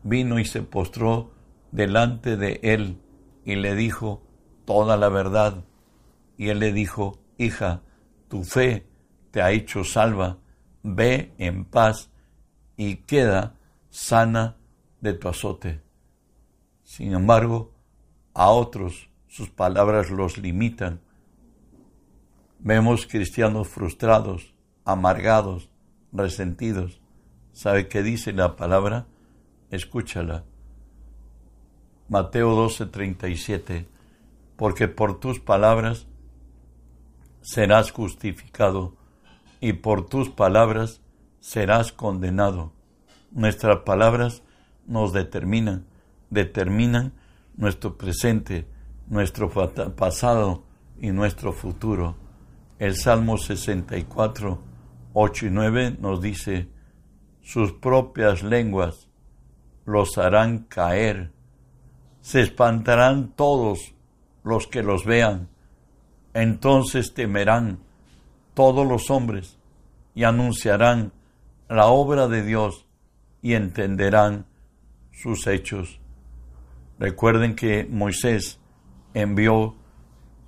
vino 0.03 0.39
y 0.39 0.45
se 0.45 0.63
postró 0.63 1.33
delante 1.71 2.37
de 2.37 2.61
él 2.63 2.99
y 3.45 3.57
le 3.57 3.75
dijo 3.75 4.23
toda 4.65 4.97
la 4.97 5.09
verdad. 5.09 5.65
Y 6.37 6.49
él 6.49 6.61
le 6.61 6.73
dijo, 6.73 7.19
hija, 7.37 7.83
tu 8.29 8.45
fe 8.45 8.87
te 9.31 9.43
ha 9.43 9.51
hecho 9.51 9.85
salva, 9.85 10.39
ve 10.83 11.33
en 11.39 11.65
paz 11.65 12.11
y 12.77 12.97
queda 12.97 13.57
sana 13.91 14.57
de 15.01 15.13
tu 15.15 15.29
azote. 15.29 15.82
Sin 16.93 17.15
embargo, 17.15 17.73
a 18.35 18.51
otros 18.51 19.09
sus 19.27 19.49
palabras 19.49 20.11
los 20.11 20.37
limitan. 20.37 21.01
Vemos 22.59 23.07
cristianos 23.07 23.69
frustrados, 23.69 24.55
amargados, 24.85 25.71
resentidos. 26.13 27.01
¿Sabe 27.55 27.89
qué 27.89 28.03
dice 28.03 28.35
la 28.35 28.57
palabra? 28.57 29.07
Escúchala. 29.71 30.45
Mateo 32.11 32.55
12:37, 32.55 33.87
porque 34.57 34.87
por 34.87 35.19
tus 35.19 35.41
palabras 35.41 36.07
serás 37.41 37.91
justificado 37.91 38.99
y 39.63 39.73
por 39.73 40.11
tus 40.11 40.29
palabras 40.29 41.01
serás 41.41 41.91
condenado. 41.91 42.75
Nuestras 43.31 43.79
palabras 43.79 44.43
nos 44.87 45.15
determinan 45.15 45.87
determinan 46.33 47.13
nuestro 47.57 47.99
presente, 47.99 48.67
nuestro 49.07 49.51
pasado 49.95 50.65
y 50.99 51.11
nuestro 51.11 51.53
futuro. 51.53 52.17
El 52.79 52.97
Salmo 52.97 53.37
64, 53.37 54.59
8 55.13 55.47
y 55.47 55.51
9 55.51 55.97
nos 56.01 56.23
dice, 56.23 56.69
sus 57.43 57.73
propias 57.73 58.43
lenguas 58.43 59.09
los 59.85 60.17
harán 60.17 60.61
caer, 60.61 61.33
se 62.23 62.41
espantarán 62.41 63.33
todos 63.37 63.95
los 64.43 64.67
que 64.67 64.83
los 64.83 65.05
vean, 65.05 65.49
entonces 66.33 67.13
temerán 67.13 67.79
todos 68.55 68.87
los 68.87 69.11
hombres 69.11 69.59
y 70.15 70.25
anunciarán 70.25 71.13
la 71.69 71.89
obra 71.89 72.27
de 72.27 72.43
Dios 72.43 72.87
y 73.43 73.53
entenderán 73.53 74.47
sus 75.13 75.47
hechos. 75.47 76.02
Recuerden 77.03 77.57
que 77.57 77.85
Moisés 77.85 78.61
envió 79.13 79.75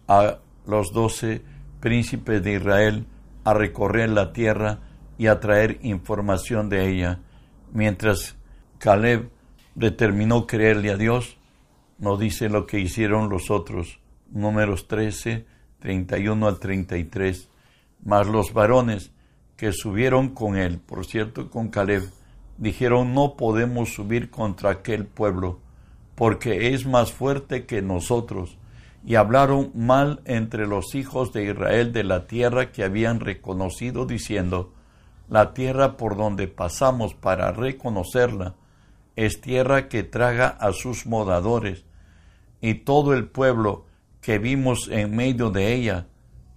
a 0.06 0.38
los 0.68 0.92
doce 0.92 1.42
príncipes 1.80 2.44
de 2.44 2.52
Israel 2.52 3.06
a 3.42 3.54
recorrer 3.54 4.10
la 4.10 4.32
tierra 4.32 4.78
y 5.18 5.26
a 5.26 5.40
traer 5.40 5.80
información 5.82 6.68
de 6.68 6.88
ella, 6.88 7.18
mientras 7.72 8.36
Caleb 8.78 9.30
determinó 9.74 10.46
creerle 10.46 10.92
a 10.92 10.96
Dios, 10.96 11.38
no 11.98 12.16
dice 12.16 12.48
lo 12.48 12.66
que 12.66 12.78
hicieron 12.78 13.30
los 13.30 13.50
otros, 13.50 13.98
números 14.30 14.86
13, 14.86 15.46
31 15.80 16.46
al 16.46 16.60
33, 16.60 17.50
mas 18.04 18.28
los 18.28 18.52
varones 18.52 19.10
que 19.56 19.72
subieron 19.72 20.28
con 20.28 20.56
él, 20.56 20.78
por 20.78 21.04
cierto, 21.04 21.50
con 21.50 21.70
Caleb, 21.70 22.04
dijeron, 22.58 23.12
no 23.12 23.36
podemos 23.36 23.92
subir 23.92 24.30
contra 24.30 24.70
aquel 24.70 25.04
pueblo, 25.04 25.63
porque 26.14 26.74
es 26.74 26.86
más 26.86 27.12
fuerte 27.12 27.66
que 27.66 27.82
nosotros. 27.82 28.58
Y 29.06 29.16
hablaron 29.16 29.70
mal 29.74 30.20
entre 30.24 30.66
los 30.66 30.94
hijos 30.94 31.32
de 31.32 31.50
Israel 31.50 31.92
de 31.92 32.04
la 32.04 32.26
tierra 32.26 32.72
que 32.72 32.84
habían 32.84 33.20
reconocido, 33.20 34.06
diciendo, 34.06 34.72
la 35.28 35.54
tierra 35.54 35.96
por 35.96 36.16
donde 36.16 36.48
pasamos 36.48 37.14
para 37.14 37.52
reconocerla 37.52 38.54
es 39.16 39.40
tierra 39.40 39.88
que 39.88 40.02
traga 40.02 40.48
a 40.48 40.72
sus 40.72 41.06
modadores, 41.06 41.84
y 42.60 42.74
todo 42.74 43.14
el 43.14 43.28
pueblo 43.28 43.86
que 44.20 44.38
vimos 44.38 44.88
en 44.90 45.14
medio 45.14 45.50
de 45.50 45.74
ella 45.74 46.06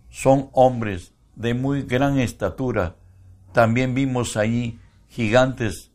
son 0.09 0.49
hombres 0.53 1.13
de 1.35 1.53
muy 1.53 1.83
gran 1.83 2.17
estatura. 2.17 2.95
También 3.51 3.93
vimos 3.93 4.37
allí 4.37 4.79
gigantes, 5.09 5.91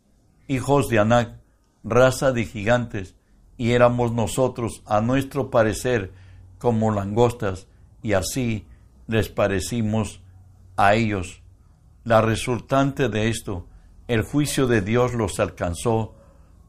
hijos 0.48 0.88
de 0.88 0.98
Anac, 0.98 1.38
raza 1.82 2.32
de 2.32 2.44
gigantes, 2.44 3.16
y 3.62 3.74
éramos 3.74 4.10
nosotros, 4.10 4.82
a 4.86 5.00
nuestro 5.00 5.48
parecer, 5.48 6.10
como 6.58 6.90
langostas, 6.90 7.68
y 8.02 8.14
así 8.14 8.66
les 9.06 9.28
parecimos 9.28 10.20
a 10.76 10.96
ellos. 10.96 11.42
La 12.02 12.22
resultante 12.22 13.08
de 13.08 13.28
esto, 13.28 13.68
el 14.08 14.22
juicio 14.22 14.66
de 14.66 14.80
Dios 14.80 15.14
los 15.14 15.38
alcanzó. 15.38 16.16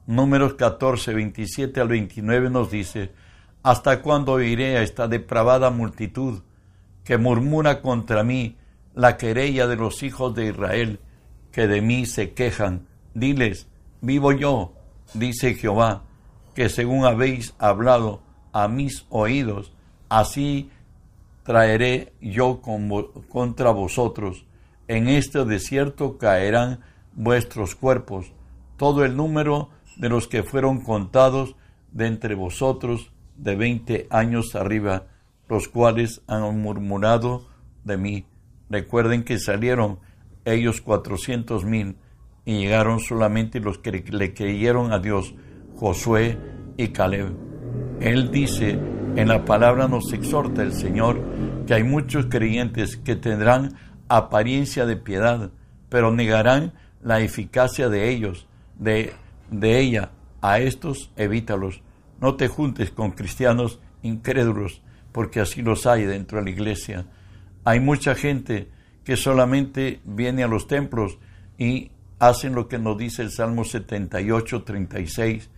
Números 0.06 0.54
14, 0.54 1.16
27 1.16 1.82
al 1.82 1.88
29 1.88 2.52
nos 2.52 2.70
dice, 2.70 3.12
¿Hasta 3.64 4.04
cuándo 4.04 4.34
oiré 4.34 4.78
a 4.78 4.84
esta 4.84 5.08
depravada 5.08 5.72
multitud 5.72 6.44
que 7.04 7.18
murmura 7.18 7.82
contra 7.82 8.24
mí 8.24 8.56
la 8.94 9.18
querella 9.18 9.66
de 9.66 9.78
los 9.78 10.04
hijos 10.04 10.36
de 10.36 10.46
Israel, 10.46 11.00
que 11.52 11.66
de 11.66 11.82
mí 11.82 12.06
se 12.06 12.34
quejan? 12.34 12.86
Diles, 13.16 13.66
vivo 14.00 14.32
yo, 14.32 14.74
dice 15.16 15.56
Jehová, 15.56 16.04
que 16.54 16.70
según 16.70 17.06
habéis 17.06 17.56
hablado 17.58 18.22
a 18.52 18.68
mis 18.68 19.06
oídos, 19.10 19.74
así 20.10 20.70
traeré 21.44 22.14
yo 22.22 22.62
contra 23.30 23.72
vosotros. 23.72 24.46
En 24.88 25.08
este 25.08 25.44
desierto 25.46 26.18
caerán 26.18 26.80
vuestros 27.14 27.76
cuerpos, 27.76 28.32
todo 28.78 29.06
el 29.06 29.16
número 29.16 29.70
de 29.98 30.10
los 30.10 30.28
que 30.28 30.44
fueron 30.44 30.82
contados 30.82 31.56
de 31.92 32.08
entre 32.08 32.36
vosotros 32.36 33.12
de 33.38 33.56
veinte 33.56 34.08
años 34.10 34.56
arriba, 34.56 35.08
los 35.48 35.68
cuales 35.68 36.22
han 36.28 36.62
murmurado 36.62 37.48
de 37.84 37.98
mí. 37.98 38.26
Recuerden 38.70 39.24
que 39.24 39.40
salieron 39.40 40.00
ellos 40.46 40.82
cuatrocientos 40.82 41.66
mil 41.66 41.98
y 42.46 42.60
llegaron 42.60 43.00
solamente 43.00 43.60
los 43.60 43.78
que 43.78 43.92
le 43.92 44.34
creyeron 44.34 44.92
a 44.92 45.00
Dios, 45.00 45.36
Josué 45.84 46.38
y 46.78 46.88
Caleb. 46.94 47.34
Él 48.00 48.32
dice, 48.32 48.80
en 49.18 49.28
la 49.28 49.44
palabra 49.44 49.90
nos 49.90 50.14
exhorta 50.14 50.64
el 50.64 50.72
Señor, 50.72 51.22
que 51.68 51.74
hay 51.74 51.84
muchos 51.84 52.28
creyentes 52.28 52.96
que 52.96 53.18
tendrán 53.18 53.76
apariencia 54.08 54.86
de 54.86 54.96
piedad, 54.96 55.52
pero 55.90 56.10
negarán 56.10 56.72
la 57.02 57.20
eficacia 57.20 57.90
de 57.90 58.12
ellos, 58.12 58.48
de, 58.80 59.12
de 59.52 59.80
ella. 59.82 60.12
A 60.40 60.60
estos 60.60 61.12
evítalos. 61.18 61.82
No 62.22 62.36
te 62.36 62.48
juntes 62.48 62.90
con 62.90 63.12
cristianos 63.12 63.82
incrédulos, 64.04 64.82
porque 65.12 65.42
así 65.42 65.62
los 65.62 65.86
hay 65.86 66.06
dentro 66.06 66.38
de 66.38 66.46
la 66.46 66.50
iglesia. 66.50 67.08
Hay 67.66 67.82
mucha 67.82 68.16
gente 68.16 68.70
que 69.04 69.18
solamente 69.18 70.00
viene 70.06 70.44
a 70.44 70.48
los 70.48 70.66
templos 70.66 71.18
y 71.58 71.92
hacen 72.20 72.56
lo 72.56 72.70
que 72.70 72.80
nos 72.80 72.98
dice 72.98 73.22
el 73.22 73.32
Salmo 73.32 73.66
78, 73.66 74.64
36, 74.64 75.50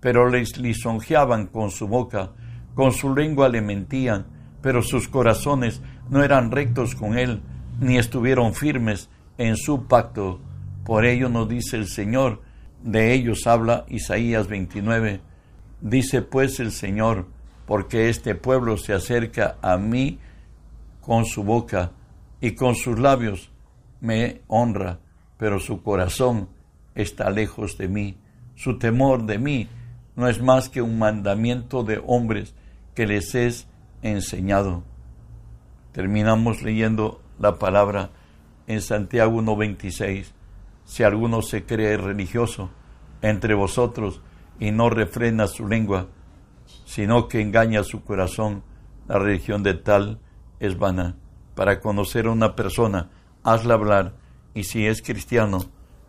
pero 0.00 0.28
les 0.28 0.58
lisonjeaban 0.58 1.46
con 1.46 1.70
su 1.70 1.86
boca, 1.86 2.32
con 2.74 2.92
su 2.92 3.14
lengua 3.14 3.48
le 3.48 3.60
mentían, 3.60 4.26
pero 4.62 4.82
sus 4.82 5.08
corazones 5.08 5.82
no 6.08 6.22
eran 6.22 6.50
rectos 6.50 6.94
con 6.94 7.18
él, 7.18 7.42
ni 7.80 7.98
estuvieron 7.98 8.54
firmes 8.54 9.08
en 9.38 9.56
su 9.56 9.86
pacto. 9.86 10.40
Por 10.84 11.04
ello 11.04 11.28
nos 11.28 11.48
dice 11.48 11.76
el 11.76 11.86
Señor, 11.86 12.42
de 12.82 13.12
ellos 13.12 13.46
habla 13.46 13.84
Isaías 13.88 14.48
29, 14.48 15.20
Dice 15.80 16.20
pues 16.20 16.60
el 16.60 16.72
Señor, 16.72 17.26
porque 17.66 18.10
este 18.10 18.34
pueblo 18.34 18.76
se 18.76 18.92
acerca 18.92 19.56
a 19.62 19.78
mí 19.78 20.18
con 21.00 21.24
su 21.24 21.42
boca 21.42 21.92
y 22.40 22.52
con 22.52 22.74
sus 22.74 22.98
labios 22.98 23.50
me 24.00 24.42
honra, 24.46 24.98
pero 25.38 25.58
su 25.58 25.82
corazón 25.82 26.50
está 26.94 27.30
lejos 27.30 27.78
de 27.78 27.88
mí. 27.88 28.18
Su 28.56 28.78
temor 28.78 29.24
de 29.24 29.38
mí 29.38 29.68
no 30.16 30.28
es 30.28 30.40
más 30.40 30.68
que 30.68 30.82
un 30.82 30.98
mandamiento 30.98 31.82
de 31.82 32.02
hombres 32.06 32.54
que 32.94 33.06
les 33.06 33.34
es 33.34 33.66
enseñado. 34.02 34.82
Terminamos 35.92 36.62
leyendo 36.62 37.20
la 37.38 37.58
palabra 37.58 38.10
en 38.66 38.82
Santiago 38.82 39.40
1.26. 39.40 40.26
Si 40.84 41.02
alguno 41.02 41.42
se 41.42 41.64
cree 41.64 41.96
religioso 41.96 42.70
entre 43.22 43.54
vosotros, 43.54 44.20
y 44.60 44.70
no 44.70 44.90
refrena 44.90 45.46
su 45.46 45.66
lengua, 45.66 46.08
sino 46.84 47.26
que 47.26 47.40
engaña 47.40 47.82
su 47.82 48.04
corazón, 48.04 48.62
la 49.08 49.18
religión 49.18 49.62
de 49.62 49.74
tal 49.74 50.20
es 50.60 50.78
vana. 50.78 51.16
Para 51.54 51.80
conocer 51.80 52.26
a 52.26 52.30
una 52.30 52.54
persona, 52.54 53.10
hazla 53.42 53.74
hablar, 53.74 54.14
y 54.54 54.64
si 54.64 54.86
es 54.86 55.02
cristiano, 55.02 55.60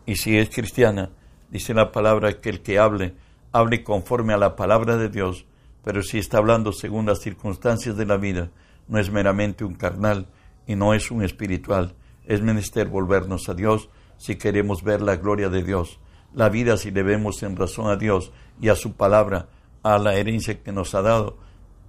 y 0.06 0.16
si 0.16 0.36
es 0.36 0.50
cristiana, 0.50 1.10
dice 1.50 1.72
la 1.72 1.90
palabra 1.90 2.40
que 2.40 2.50
el 2.50 2.60
que 2.60 2.78
hable, 2.78 3.14
hable 3.52 3.84
conforme 3.84 4.32
a 4.32 4.38
la 4.38 4.56
palabra 4.56 4.96
de 4.96 5.08
Dios, 5.08 5.46
pero 5.84 6.02
si 6.02 6.18
está 6.18 6.38
hablando 6.38 6.72
según 6.72 7.06
las 7.06 7.20
circunstancias 7.20 7.96
de 7.96 8.06
la 8.06 8.16
vida, 8.16 8.50
no 8.88 8.98
es 8.98 9.10
meramente 9.10 9.64
un 9.64 9.74
carnal 9.74 10.28
y 10.66 10.74
no 10.74 10.94
es 10.94 11.10
un 11.10 11.22
espiritual. 11.22 11.94
Es 12.24 12.40
menester 12.40 12.88
volvernos 12.88 13.48
a 13.48 13.54
Dios 13.54 13.88
si 14.16 14.36
queremos 14.36 14.82
ver 14.82 15.02
la 15.02 15.16
gloria 15.16 15.48
de 15.48 15.62
Dios 15.62 15.98
la 16.34 16.48
vida 16.48 16.76
si 16.76 16.90
debemos 16.90 17.42
en 17.42 17.56
razón 17.56 17.90
a 17.90 17.96
Dios 17.96 18.32
y 18.60 18.68
a 18.68 18.74
su 18.74 18.94
palabra, 18.94 19.48
a 19.82 19.98
la 19.98 20.14
herencia 20.14 20.62
que 20.62 20.72
nos 20.72 20.94
ha 20.94 21.02
dado, 21.02 21.36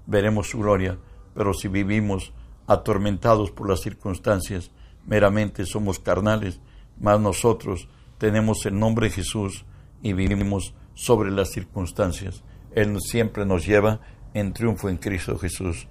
veremos 0.06 0.50
su 0.50 0.60
gloria. 0.60 0.98
Pero 1.34 1.54
si 1.54 1.68
vivimos 1.68 2.34
atormentados 2.68 3.52
por 3.52 3.70
las 3.70 3.82
circunstancias, 3.82 4.72
meramente 5.06 5.66
somos 5.66 6.00
carnales, 6.00 6.60
mas 7.00 7.20
nosotros 7.20 7.88
tenemos 8.18 8.66
el 8.66 8.78
nombre 8.78 9.08
de 9.08 9.16
Jesús 9.16 9.66
y 10.02 10.14
vivimos 10.14 10.74
sobre 10.94 11.32
las 11.32 11.50
circunstancias. 11.52 12.44
Él 12.76 12.98
siempre 13.00 13.46
nos 13.46 13.66
lleva 13.66 14.00
en 14.34 14.54
triunfo 14.54 14.90
en 14.90 14.98
Cristo 14.98 15.38
Jesús. 15.38 15.88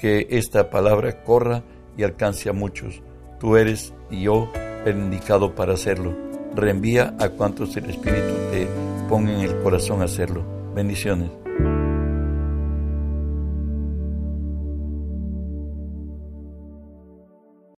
Que 0.00 0.26
esta 0.30 0.70
palabra 0.70 1.22
corra 1.22 1.62
y 1.96 2.02
alcance 2.02 2.48
a 2.48 2.52
muchos. 2.52 3.02
Tú 3.40 3.56
eres 3.56 3.94
y 4.10 4.22
yo 4.22 4.50
el 4.84 4.98
indicado 4.98 5.54
para 5.54 5.74
hacerlo 5.74 6.26
reenvía 6.56 7.14
a 7.20 7.28
cuantos 7.28 7.76
el 7.76 7.90
Espíritu 7.90 8.34
te 8.50 8.66
ponga 9.08 9.32
en 9.32 9.40
el 9.40 9.62
corazón 9.62 10.02
hacerlo. 10.02 10.44
Bendiciones. 10.74 11.45